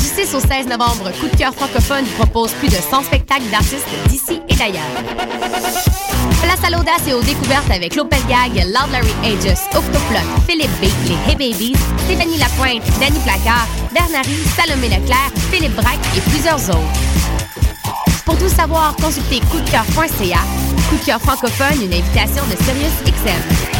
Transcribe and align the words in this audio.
Du 0.00 0.06
6 0.06 0.34
au 0.34 0.40
16 0.40 0.66
novembre, 0.66 1.10
Coup 1.20 1.28
de 1.28 1.36
cœur 1.36 1.54
francophone 1.54 2.04
vous 2.04 2.24
propose 2.24 2.52
plus 2.52 2.68
de 2.68 2.74
100 2.74 3.02
spectacles 3.04 3.50
d'artistes 3.50 3.86
d'ici 4.08 4.40
et 4.48 4.54
d'ailleurs. 4.54 4.88
Place 6.42 6.64
à 6.64 6.70
l'audace 6.70 7.06
et 7.06 7.12
aux 7.12 7.20
découvertes 7.20 7.70
avec 7.70 7.94
Lopez 7.96 8.16
Gag, 8.26 8.64
Loud 8.64 8.90
Larry 8.92 9.12
Aegis, 9.24 9.60
Octoplot, 9.74 10.26
Philippe 10.48 10.70
B, 10.80 10.84
les 11.06 11.30
Hey 11.30 11.36
Babies, 11.36 11.76
Stéphanie 12.06 12.38
Lapointe, 12.38 12.82
Danny 12.98 13.18
Placard, 13.20 13.68
Bernary, 13.92 14.38
Salomé 14.56 14.88
Leclerc, 14.88 15.32
Philippe 15.52 15.76
Braque 15.76 15.98
et 16.16 16.20
plusieurs 16.30 16.70
autres. 16.70 16.80
Pour 18.24 18.38
tout 18.38 18.48
savoir, 18.48 18.96
consultez 18.96 19.40
coupdecoeur.ca. 19.40 20.38
Coup 20.88 20.96
de 20.96 21.04
cœur 21.04 21.20
francophone, 21.20 21.82
une 21.82 21.92
invitation 21.92 22.42
de 22.46 22.56
Sirius 22.64 22.94
XM. 23.04 23.79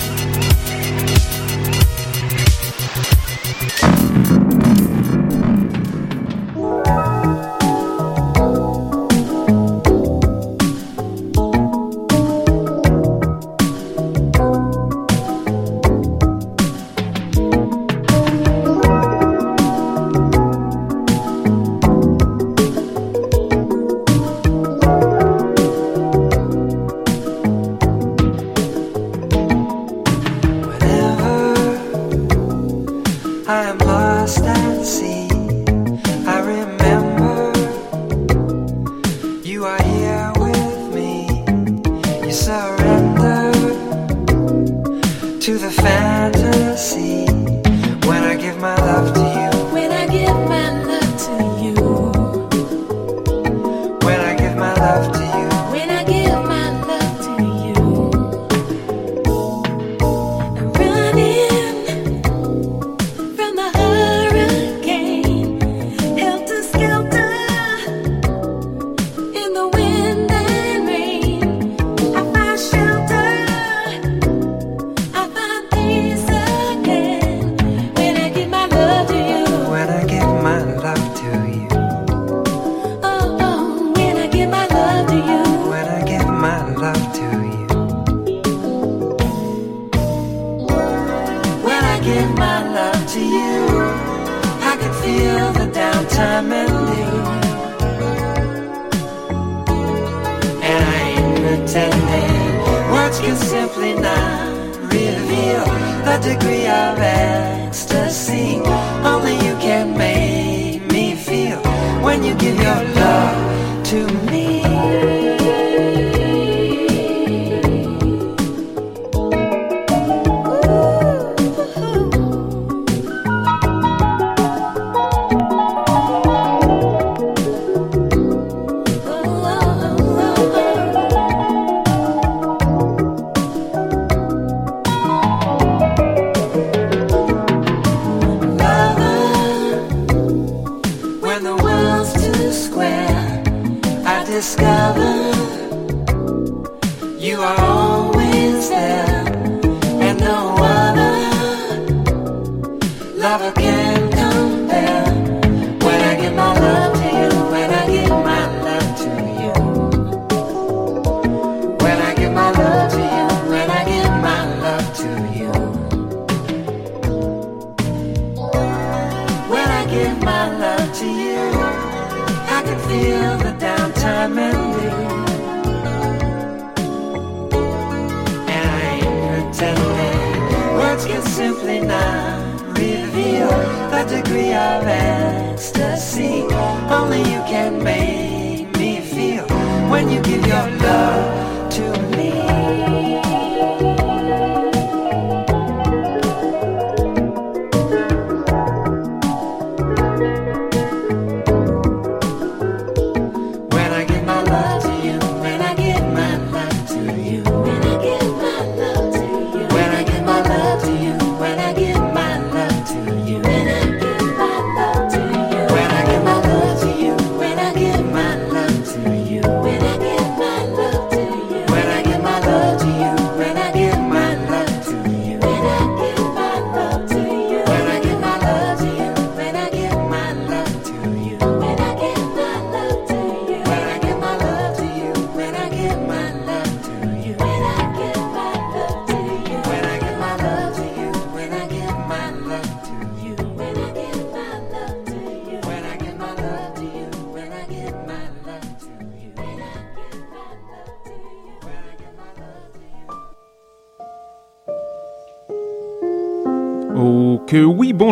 Simply 181.31 181.79
not 181.79 182.61
reveal 182.77 183.47
the 183.89 184.03
degree 184.09 184.53
of 184.53 184.85
ecstasy. 184.85 186.43
Only 186.89 187.19
you 187.19 187.41
can 187.47 187.81
make 187.81 188.77
me 188.77 188.99
feel 188.99 189.47
when 189.89 190.09
you 190.09 190.21
give 190.23 190.45
your 190.45 190.67
love 190.87 191.71
to 191.71 192.17
me. 192.17 193.30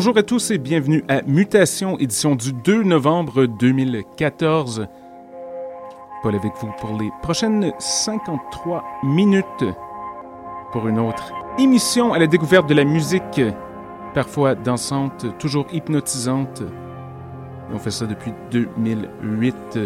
Bonjour 0.10 0.18
à 0.18 0.24
tous 0.24 0.50
et 0.50 0.58
bienvenue 0.58 1.04
à 1.08 1.22
Mutation, 1.22 1.96
édition 2.00 2.36
du 2.36 2.52
2 2.52 2.82
novembre 2.82 3.46
2014. 3.46 4.88
Paul 6.24 6.34
avec 6.34 6.52
vous 6.60 6.72
pour 6.82 7.00
les 7.00 7.12
prochaines 7.22 7.72
53 7.78 8.84
minutes 9.04 9.66
pour 10.72 10.88
une 10.88 10.98
autre 10.98 11.32
émission 11.60 12.12
à 12.12 12.18
la 12.18 12.26
découverte 12.26 12.68
de 12.68 12.74
la 12.74 12.86
musique, 12.86 13.40
parfois 14.16 14.56
dansante, 14.56 15.28
toujours 15.38 15.68
hypnotisante. 15.72 16.64
On 17.72 17.78
fait 17.78 17.92
ça 17.92 18.08
depuis 18.08 18.34
2008. 18.50 19.78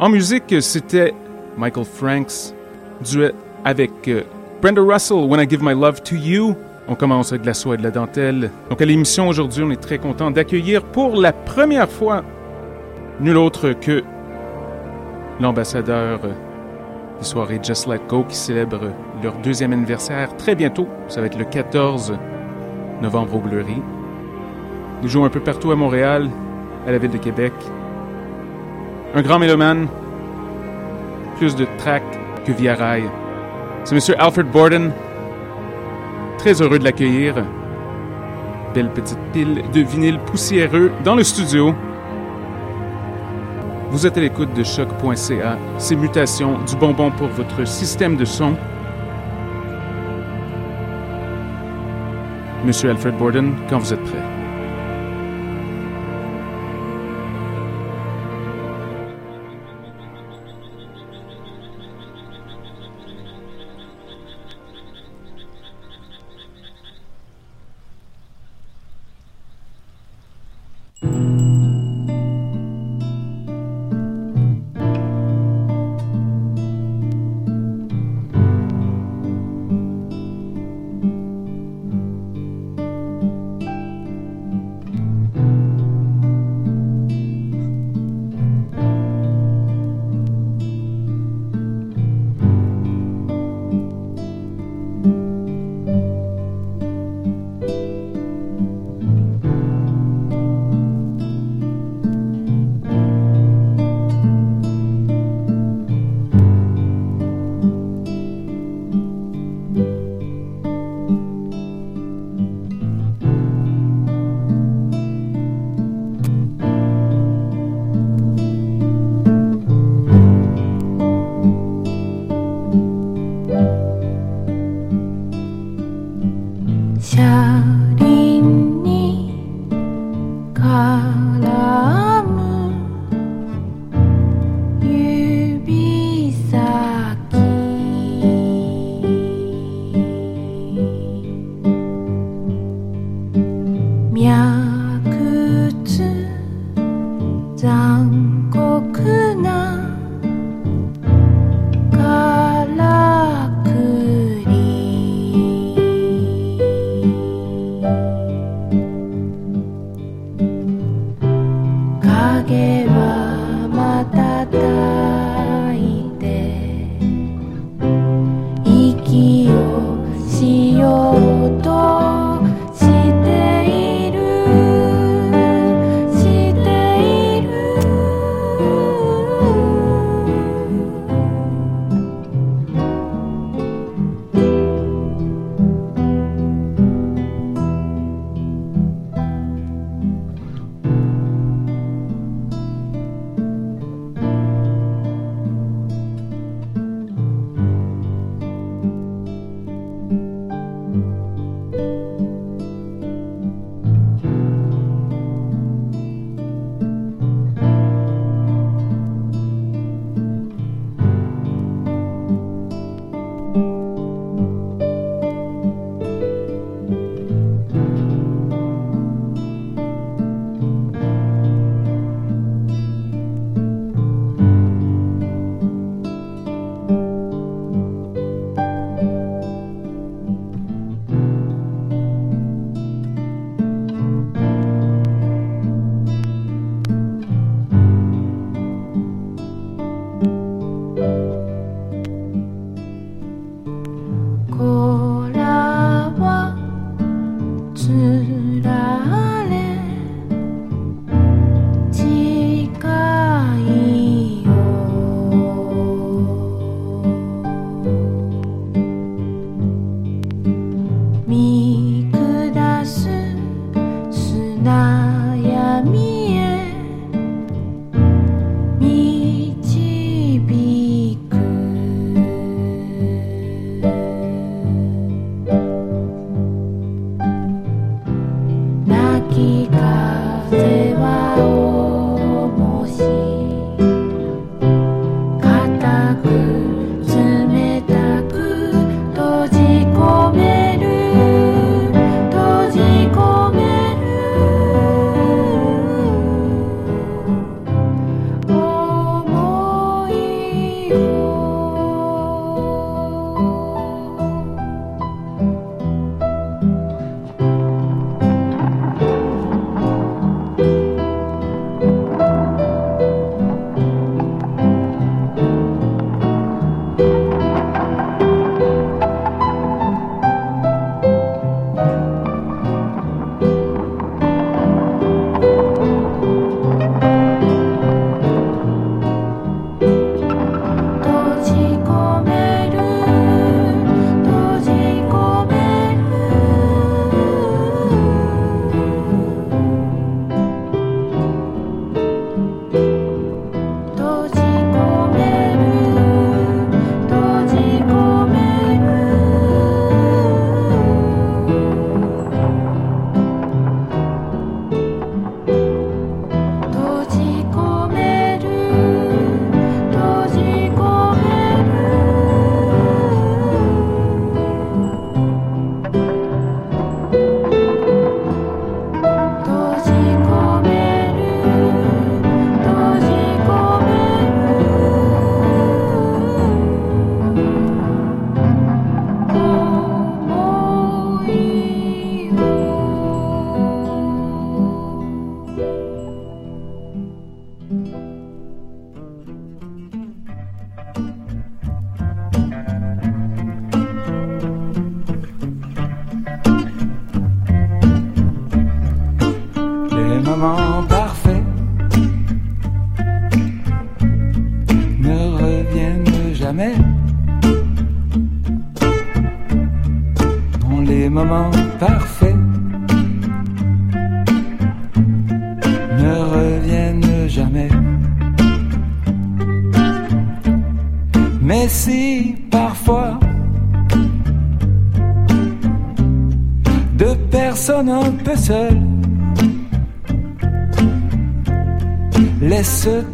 En 0.00 0.08
musique, 0.08 0.54
c'était 0.62 1.12
Michael 1.58 1.84
Franks, 1.84 2.54
duet 3.02 3.34
avec 3.62 4.08
euh, 4.08 4.22
Brenda 4.62 4.80
Russell, 4.80 5.28
When 5.28 5.38
I 5.38 5.46
Give 5.46 5.62
My 5.62 5.74
Love 5.74 6.02
to 6.04 6.16
You. 6.16 6.56
On 6.86 6.94
commence 6.94 7.32
avec 7.32 7.42
de 7.42 7.46
la 7.46 7.54
soie 7.54 7.74
et 7.74 7.78
de 7.78 7.82
la 7.82 7.90
dentelle. 7.90 8.50
Donc 8.68 8.82
à 8.82 8.84
l'émission 8.84 9.28
aujourd'hui, 9.28 9.62
on 9.62 9.70
est 9.70 9.80
très 9.80 9.98
content 9.98 10.30
d'accueillir 10.30 10.82
pour 10.82 11.16
la 11.16 11.32
première 11.32 11.88
fois 11.88 12.22
nul 13.20 13.38
autre 13.38 13.72
que 13.72 14.02
l'ambassadeur 15.40 16.20
des 17.18 17.24
soirées 17.24 17.60
Just 17.62 17.86
Let 17.86 18.00
Go 18.08 18.24
qui 18.28 18.36
célèbre 18.36 18.90
leur 19.22 19.34
deuxième 19.38 19.72
anniversaire 19.72 20.36
très 20.36 20.54
bientôt. 20.54 20.86
Ça 21.08 21.20
va 21.20 21.26
être 21.26 21.38
le 21.38 21.44
14 21.44 22.18
novembre 23.00 23.36
au 23.36 23.38
Bleury. 23.38 23.80
Ils 25.02 25.08
jouent 25.08 25.24
un 25.24 25.30
peu 25.30 25.40
partout 25.40 25.70
à 25.70 25.76
Montréal, 25.76 26.28
à 26.86 26.92
la 26.92 26.98
ville 26.98 27.10
de 27.10 27.18
Québec. 27.18 27.52
Un 29.14 29.22
grand 29.22 29.38
mélomane, 29.38 29.88
plus 31.38 31.56
de 31.56 31.66
track 31.78 32.02
que 32.44 32.52
via 32.52 32.74
rail. 32.74 33.04
C'est 33.84 33.94
M. 33.94 34.16
Alfred 34.18 34.50
Borden. 34.50 34.92
Très 36.44 36.60
heureux 36.60 36.78
de 36.78 36.84
l'accueillir. 36.84 37.42
Belle 38.74 38.90
petite 38.90 39.18
pile 39.32 39.62
de 39.72 39.80
vinyle 39.80 40.18
poussiéreux 40.18 40.92
dans 41.02 41.14
le 41.14 41.24
studio. 41.24 41.74
Vous 43.90 44.06
êtes 44.06 44.18
à 44.18 44.20
l'écoute 44.20 44.52
de 44.52 44.62
choc.ca. 44.62 45.56
Ces 45.78 45.96
mutations 45.96 46.58
du 46.68 46.76
bonbon 46.76 47.10
pour 47.12 47.28
votre 47.28 47.66
système 47.66 48.18
de 48.18 48.26
son. 48.26 48.56
Monsieur 52.62 52.90
Alfred 52.90 53.16
Borden, 53.16 53.54
quand 53.70 53.78
vous 53.78 53.94
êtes 53.94 54.04
prêt. 54.04 54.33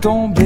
tombe. 0.00 0.39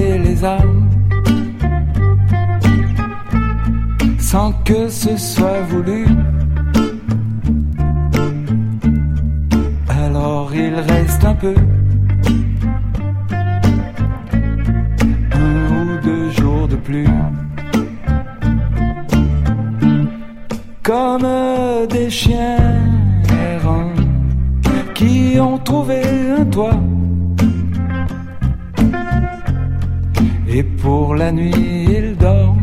et 30.57 30.63
pour 30.63 31.17
la 31.17 31.33
nuit 31.33 31.85
il 31.99 32.17
dort 32.17 32.57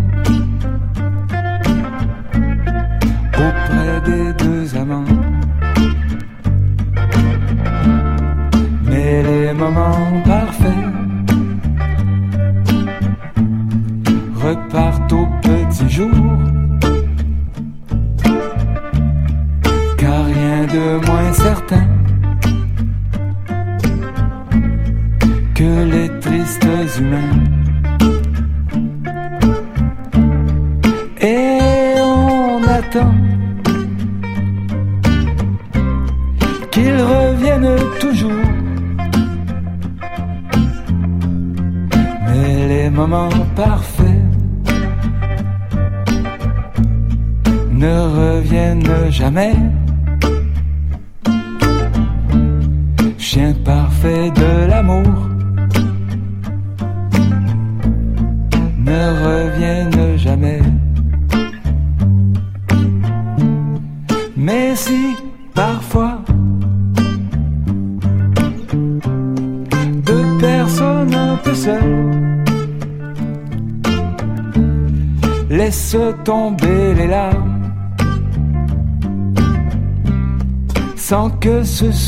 auprès 3.45 4.01
des 4.09 4.33
deux 4.43 4.75
amants. 4.77 5.13
Mais 8.85 9.23
les 9.23 9.53
moments 9.53 10.21
parfaits 10.23 10.87
repartent 14.41 15.11
au 15.11 15.27
petit 15.41 15.89
jour. 15.89 16.30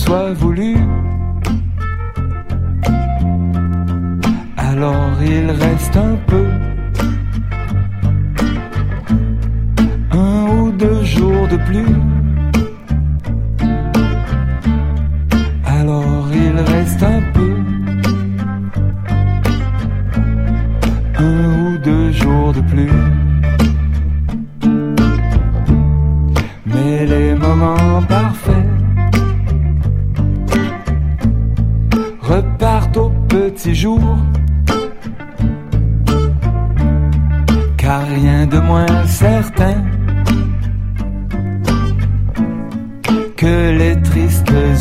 soif 0.06 0.43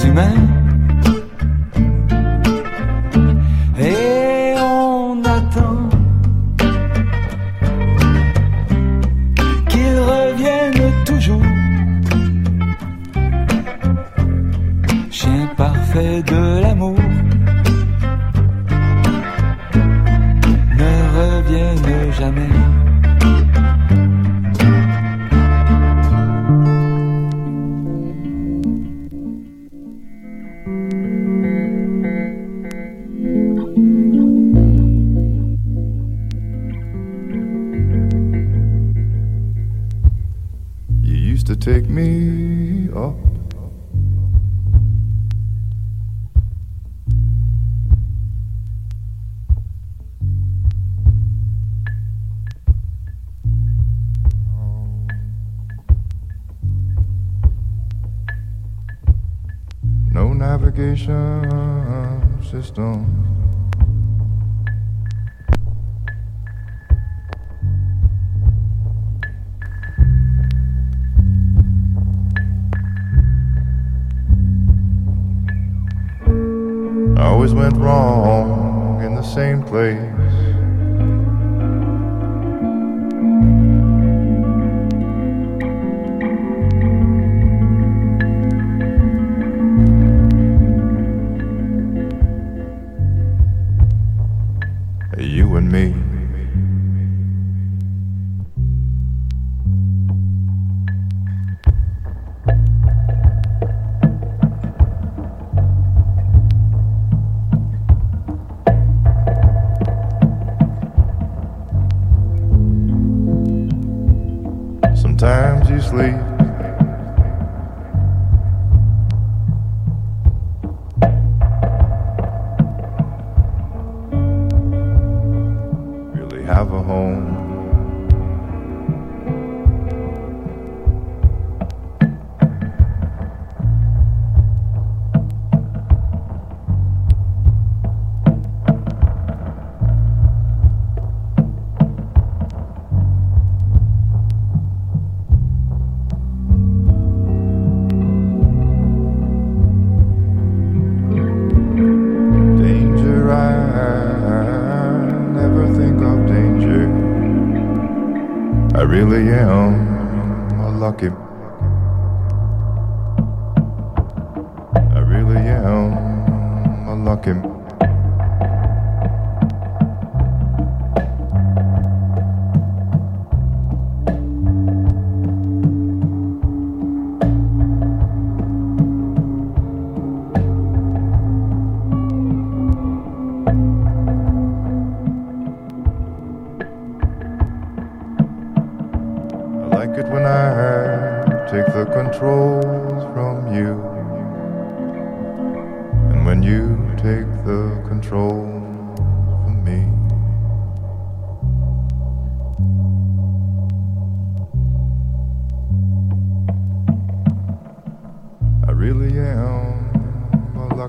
humains 0.04 0.51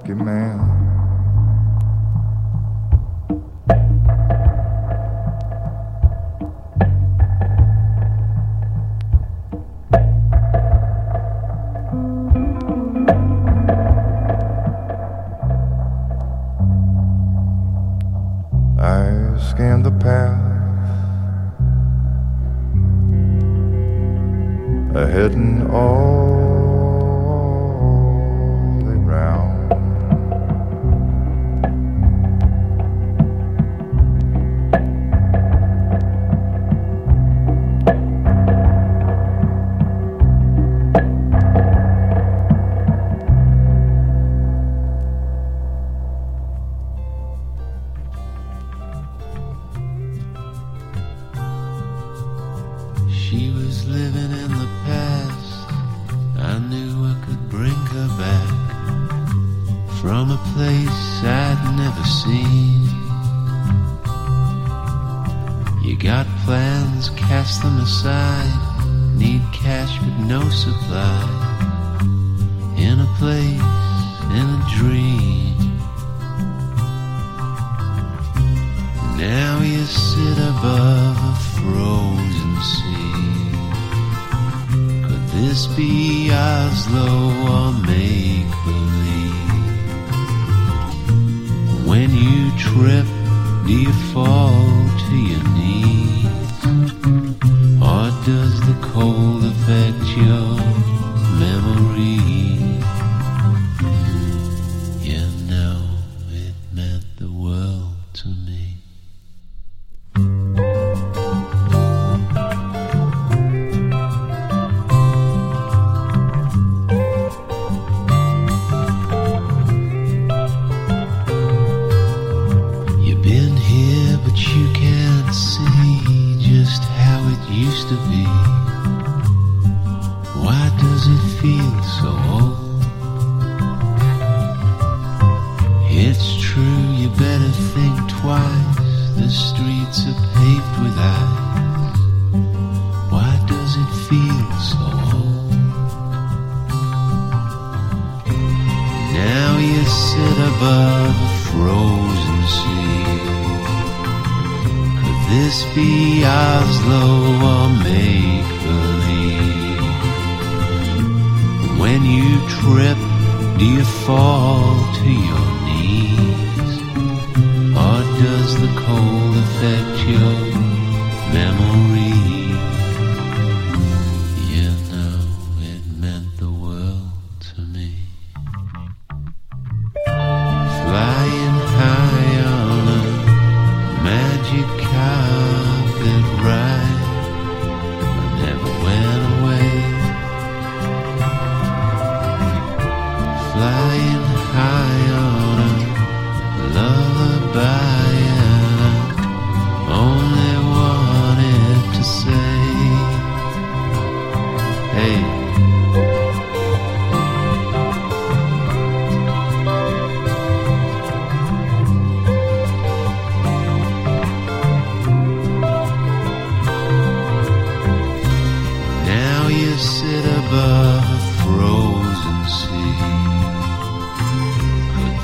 lucky 0.03 0.13
man. 0.21 0.82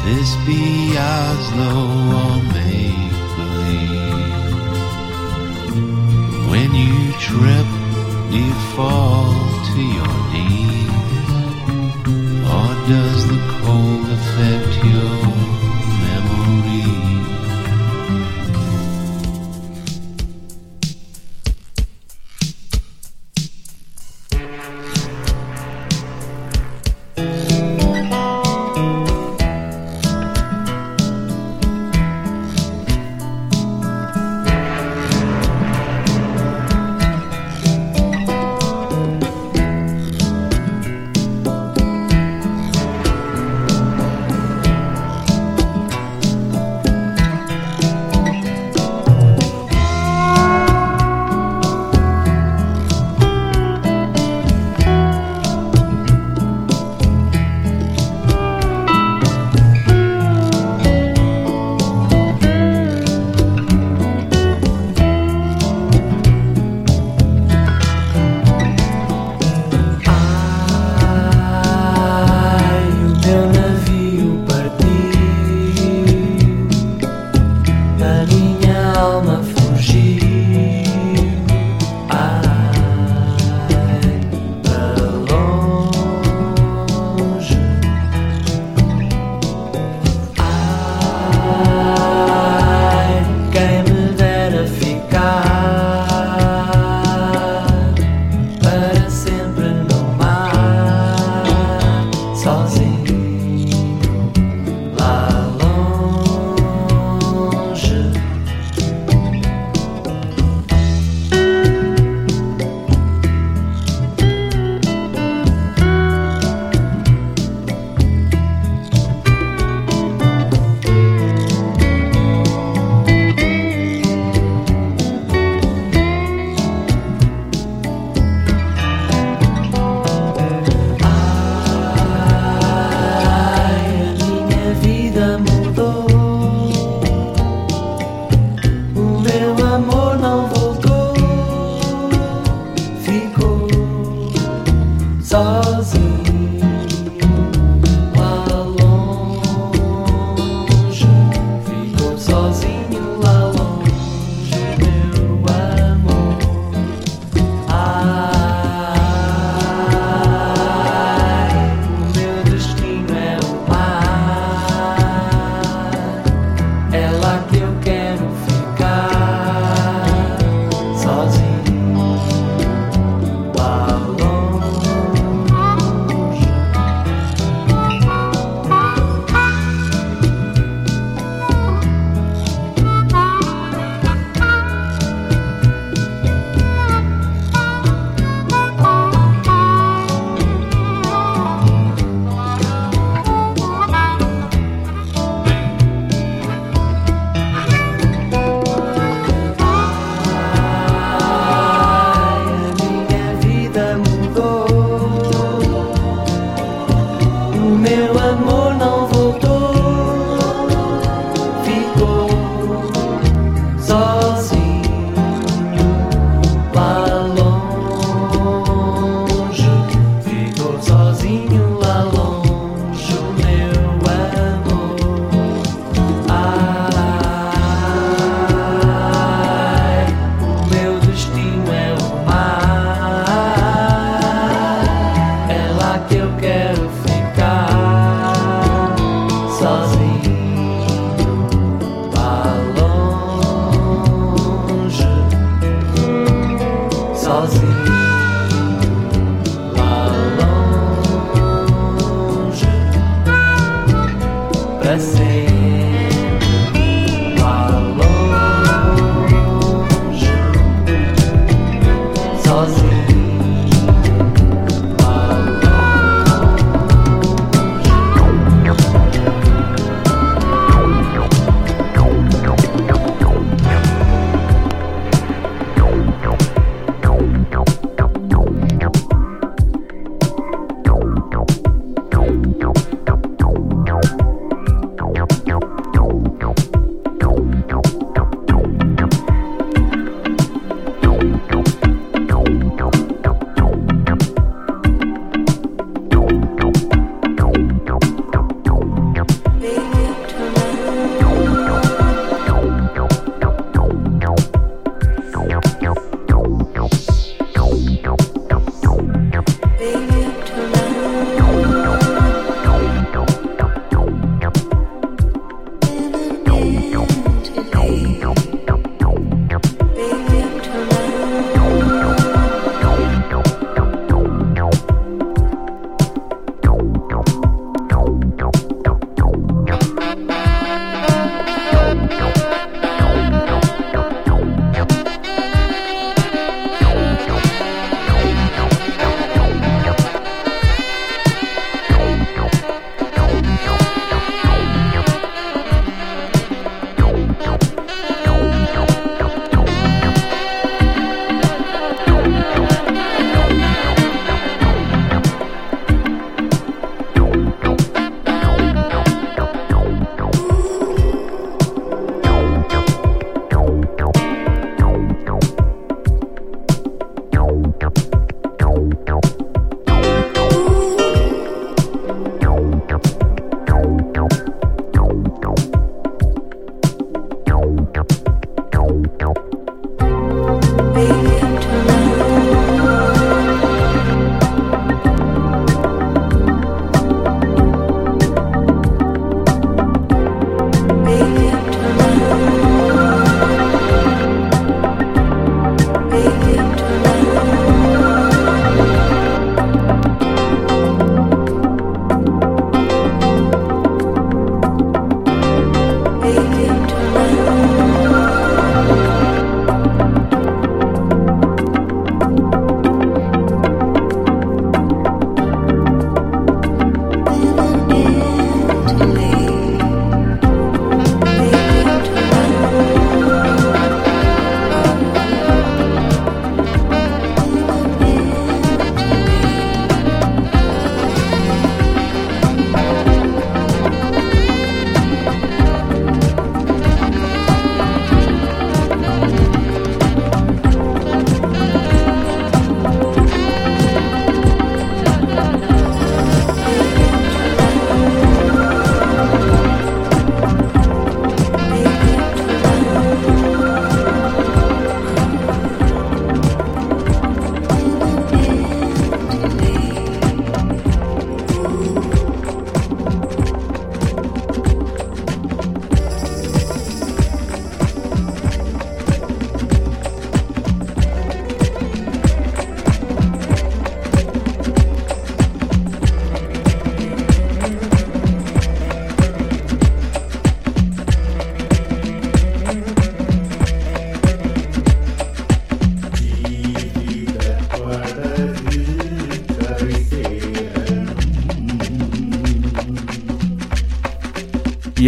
This 0.09 0.35
be 0.47 0.97
Oslo 0.97 1.71
or 2.19 2.43
make 2.53 3.18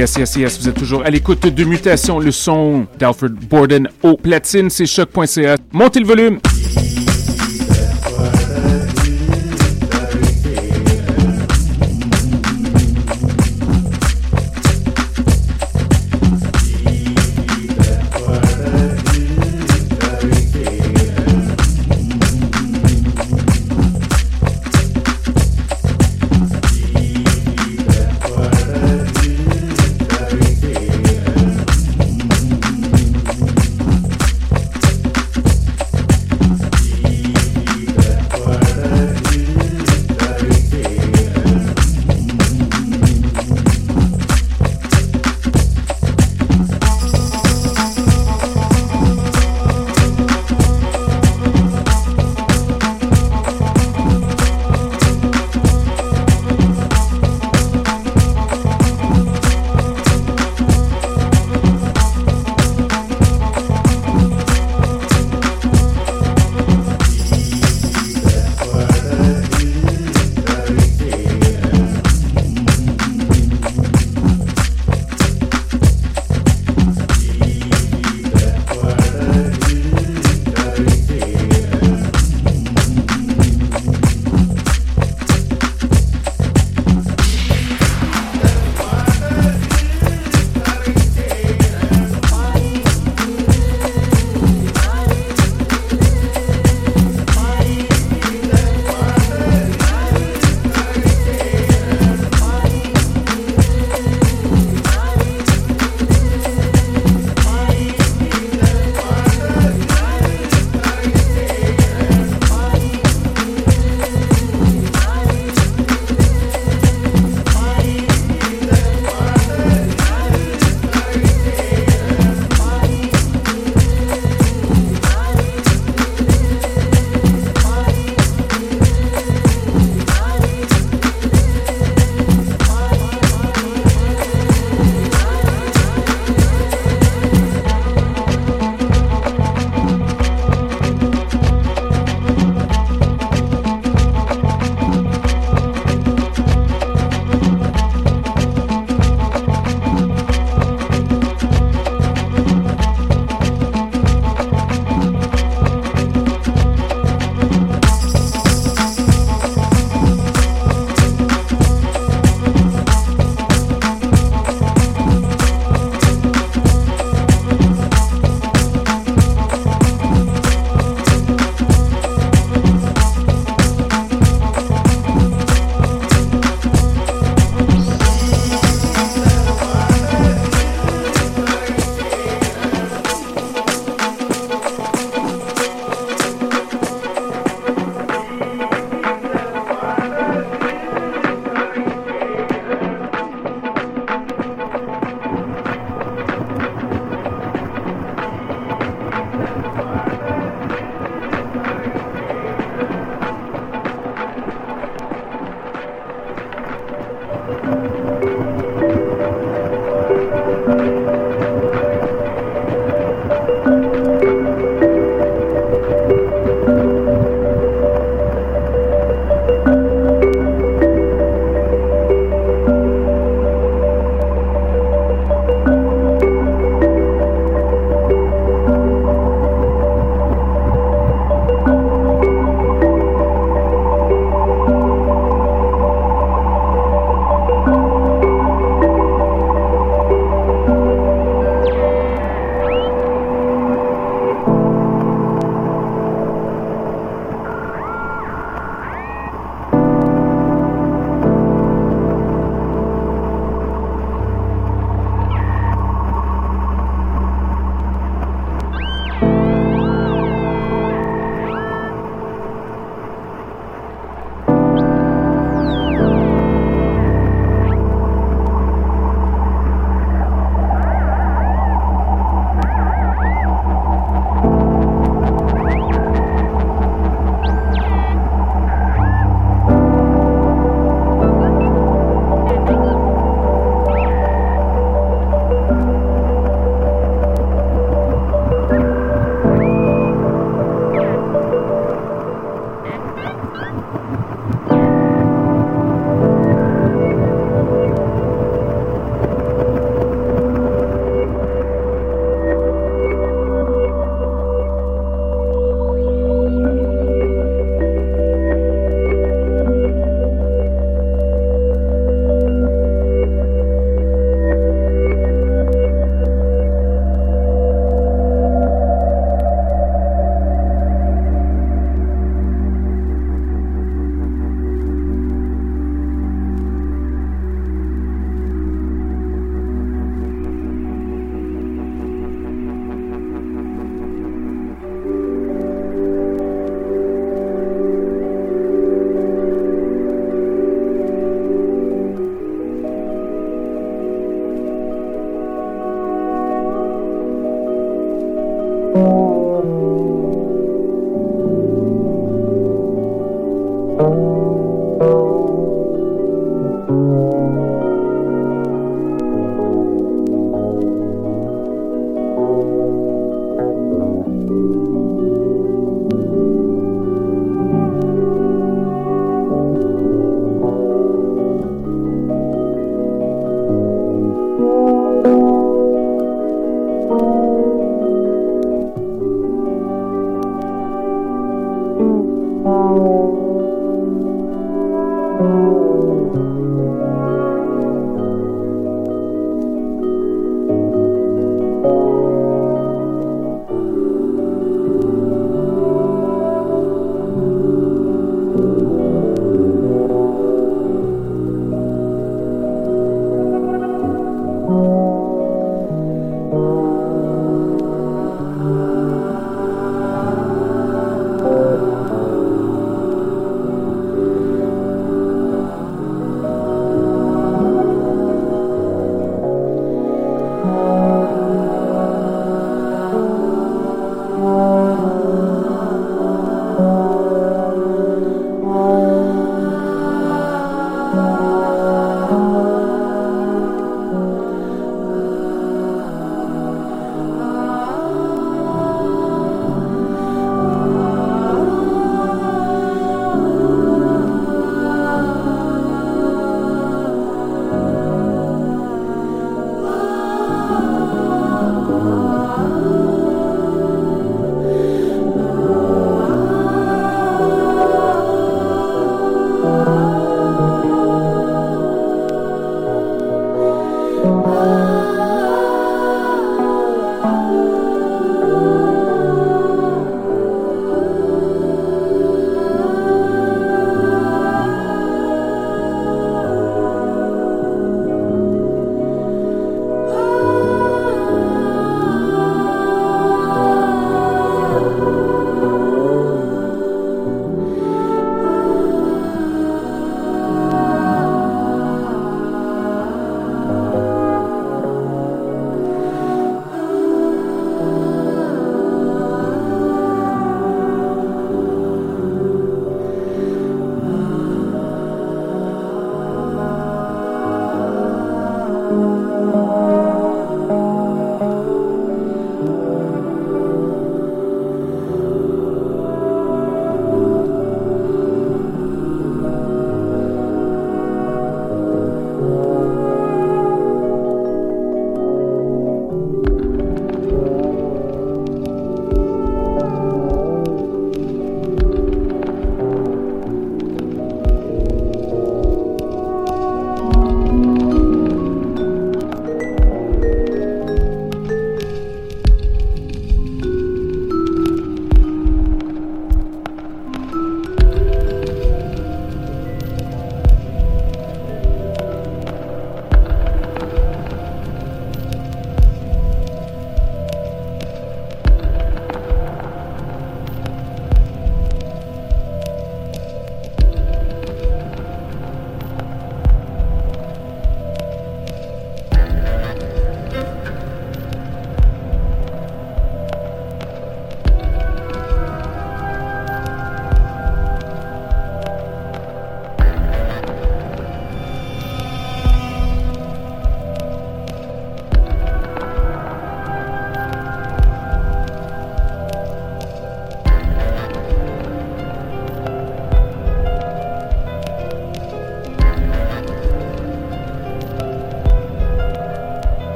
Yes, 0.00 0.16
yes, 0.16 0.36
yes, 0.36 0.58
vous 0.58 0.66
êtes 0.66 0.76
toujours 0.76 1.04
à 1.04 1.10
l'écoute 1.10 1.46
de 1.46 1.62
Mutation, 1.62 2.20
le 2.20 2.30
son 2.30 2.86
d'Alfred 2.98 3.34
Borden 3.34 3.86
au 4.02 4.16
platine, 4.16 4.70
c'est 4.70 4.86
choc.ca. 4.86 5.56
Montez 5.72 6.00
le 6.00 6.06
volume! 6.06 6.38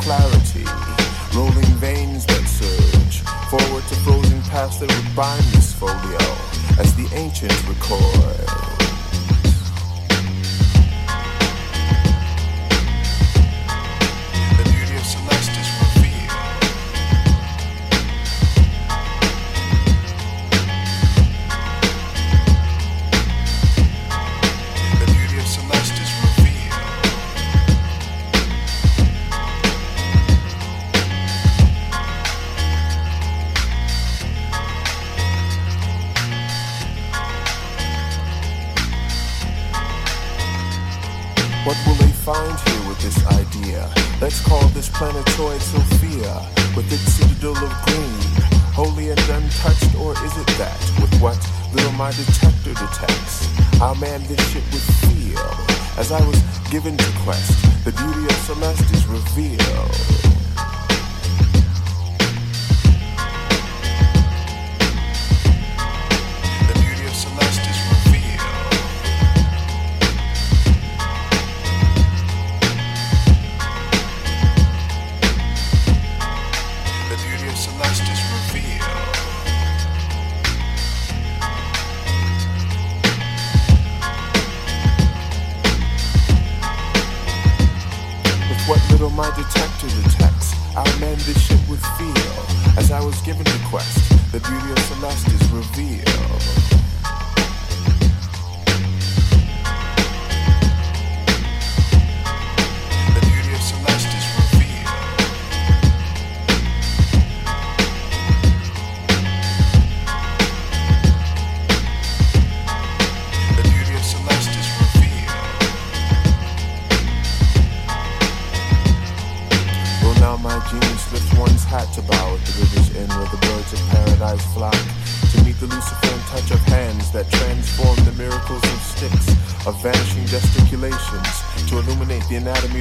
clarity, 0.00 0.64
rolling 1.34 1.74
veins 1.78 2.26
that 2.26 2.46
surge 2.46 3.20
forward 3.50 3.84
to 3.88 3.94
frozen 3.96 4.40
past 4.42 4.80
that 4.80 4.90
would 4.90 5.16
bind 5.16 5.44
this 5.52 5.72
folio 5.72 6.18
as 6.78 6.94
the 6.96 7.08
ancients 7.14 7.62
record. 7.64 8.33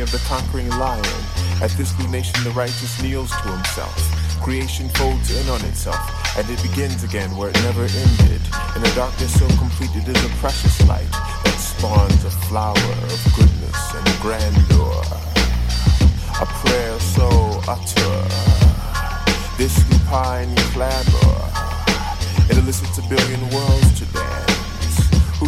of 0.03 0.11
the 0.11 0.19
conquering 0.27 0.69
lion. 0.71 1.23
At 1.61 1.71
this 1.71 1.97
new 1.97 2.07
nation, 2.09 2.35
the 2.43 2.51
righteous 2.51 3.01
kneels 3.01 3.31
to 3.31 3.47
himself. 3.55 3.95
Creation 4.43 4.89
folds 4.89 5.31
in 5.31 5.49
on 5.49 5.63
itself, 5.63 6.03
and 6.37 6.47
it 6.49 6.61
begins 6.61 7.03
again 7.03 7.31
where 7.37 7.49
it 7.49 7.55
never 7.63 7.83
ended. 7.83 8.41
In 8.75 8.83
a 8.83 8.95
darkness 8.95 9.39
so 9.39 9.47
complete, 9.55 9.95
it 9.95 10.05
is 10.05 10.25
a 10.25 10.29
precious 10.43 10.75
light 10.87 11.09
that 11.09 11.57
spawns 11.57 12.25
a 12.25 12.31
flower 12.51 12.75
of 12.75 13.19
goodness 13.33 13.79
and 13.95 14.05
grandeur. 14.19 14.99
A 16.41 16.45
prayer 16.59 16.99
so 16.99 17.29
utter, 17.71 18.15
this 19.57 19.73
new 19.89 19.99
pine 20.09 20.53
clamor. 20.75 21.39
It 22.51 22.57
elicits 22.57 22.97
a 22.97 23.03
billion 23.07 23.39
worlds 23.55 23.99
today 23.99 24.42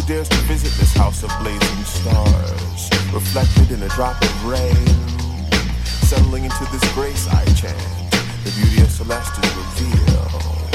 dares 0.06 0.28
to 0.28 0.36
visit 0.46 0.70
this 0.78 0.94
house 0.94 1.24
of 1.24 1.30
blazing 1.40 1.84
stars, 1.84 2.90
reflected 3.12 3.72
in 3.72 3.82
a 3.82 3.88
drop 3.88 4.20
of 4.22 4.44
rain? 4.44 4.86
Settling 5.84 6.44
into 6.44 6.64
this 6.70 6.94
grace, 6.94 7.26
I 7.28 7.44
chant, 7.54 7.76
the 8.44 8.52
beauty 8.56 8.82
of 8.82 8.90
celestial 8.90 9.42
reveal. 9.58 10.65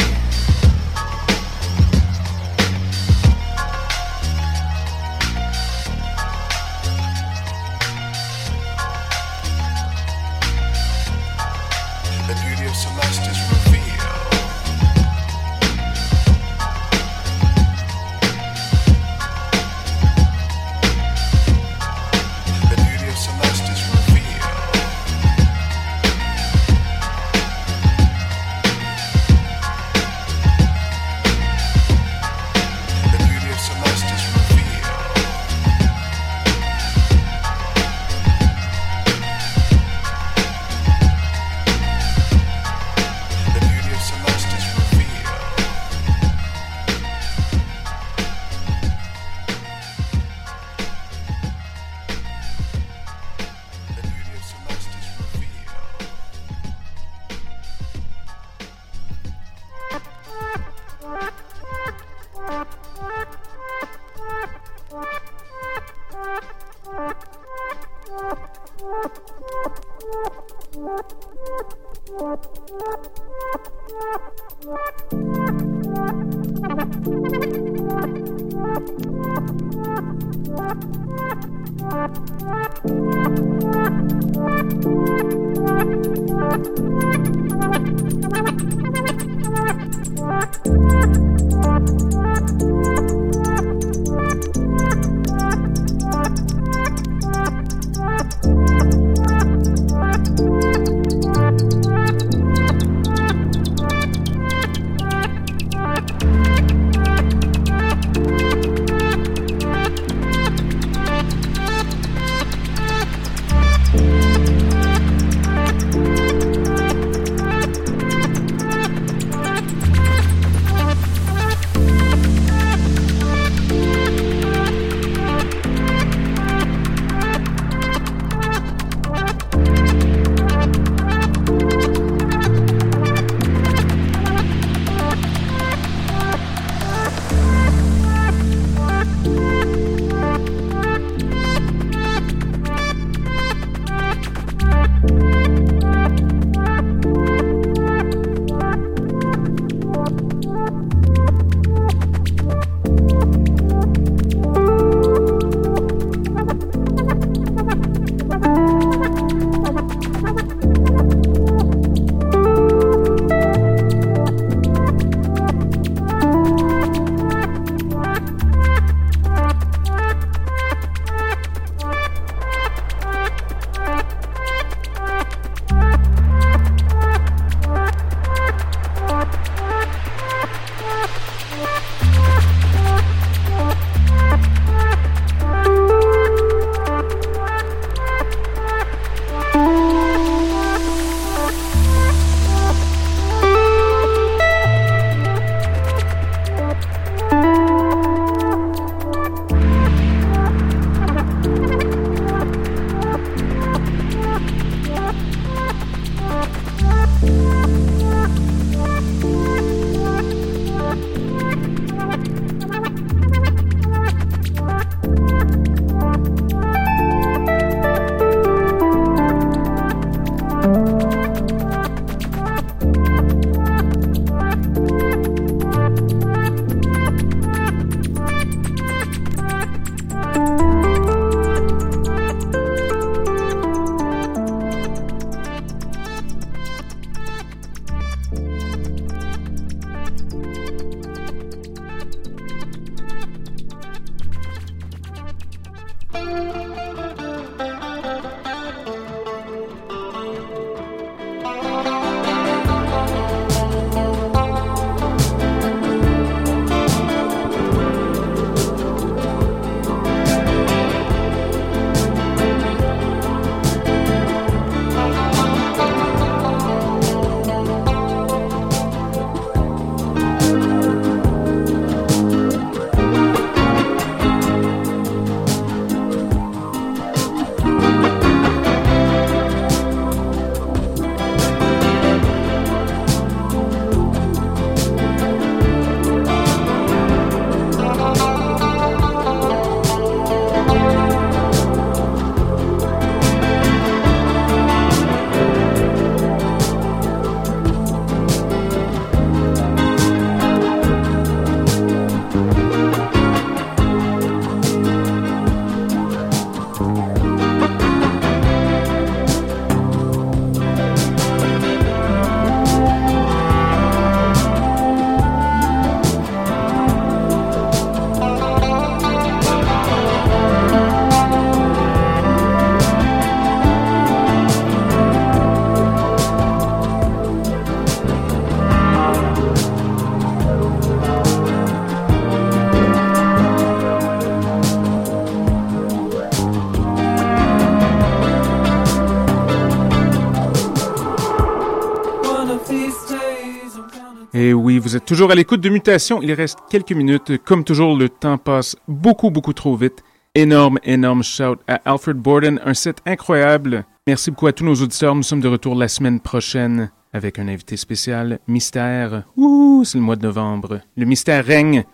Vous 344.91 344.97
êtes 344.97 345.05
toujours 345.05 345.31
à 345.31 345.35
l'écoute 345.35 345.61
de 345.61 345.69
Mutation. 345.69 346.21
Il 346.21 346.33
reste 346.33 346.59
quelques 346.69 346.91
minutes. 346.91 347.37
Comme 347.45 347.63
toujours, 347.63 347.95
le 347.95 348.09
temps 348.09 348.37
passe 348.37 348.75
beaucoup, 348.89 349.31
beaucoup 349.31 349.53
trop 349.53 349.77
vite. 349.77 350.03
Énorme, 350.35 350.79
énorme 350.83 351.23
shout 351.23 351.55
à 351.65 351.75
Alfred 351.85 352.17
Borden. 352.17 352.59
Un 352.65 352.73
set 352.73 352.97
incroyable. 353.05 353.85
Merci 354.05 354.31
beaucoup 354.31 354.47
à 354.47 354.51
tous 354.51 354.65
nos 354.65 354.75
auditeurs. 354.75 355.15
Nous 355.15 355.23
sommes 355.23 355.39
de 355.39 355.47
retour 355.47 355.75
la 355.75 355.87
semaine 355.87 356.19
prochaine 356.19 356.91
avec 357.13 357.39
un 357.39 357.47
invité 357.47 357.77
spécial. 357.77 358.39
Mystère. 358.49 359.23
Ouh, 359.37 359.85
c'est 359.85 359.97
le 359.97 360.03
mois 360.03 360.17
de 360.17 360.23
novembre. 360.23 360.81
Le 360.97 361.05
mystère 361.05 361.45
règne. 361.45 361.85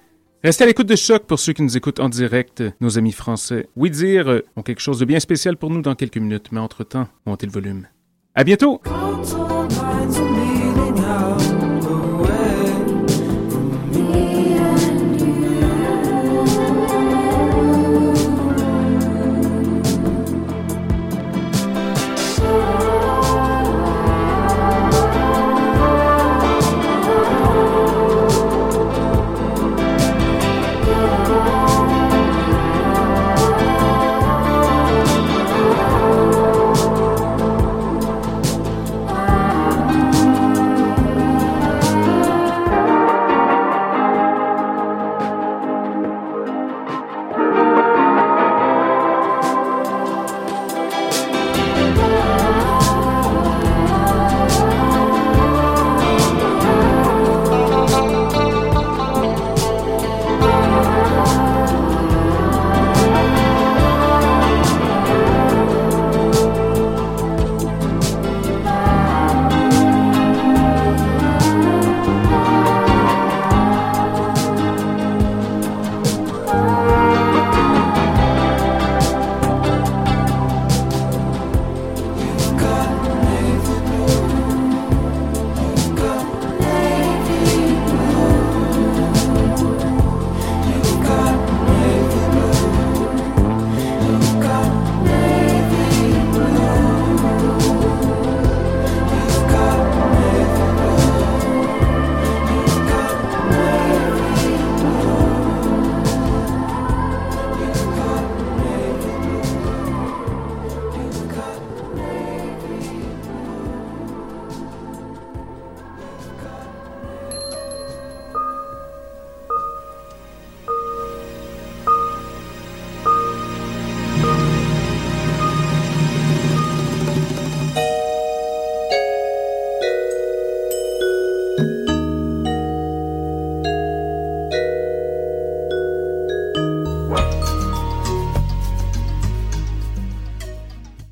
Restez 0.44 0.64
à 0.64 0.68
l'écoute 0.68 0.88
de 0.88 0.96
Choc 0.96 1.28
pour 1.28 1.38
ceux 1.38 1.54
qui 1.54 1.62
nous 1.62 1.78
écoutent 1.78 2.00
en 2.00 2.10
direct. 2.10 2.64
Nos 2.82 2.98
amis 2.98 3.12
français, 3.12 3.70
oui 3.76 3.92
dire, 3.92 4.42
ont 4.56 4.64
quelque 4.64 4.82
chose 4.82 4.98
de 4.98 5.06
bien 5.06 5.20
spécial 5.20 5.56
pour 5.56 5.70
nous 5.70 5.84
dans 5.84 5.94
quelques 5.94 6.18
minutes. 6.18 6.48
Mais 6.52 6.60
entre-temps, 6.60 7.08
montez 7.28 7.46
le 7.46 7.52
volume. 7.52 7.86
À 8.34 8.44
bientôt! 8.44 8.82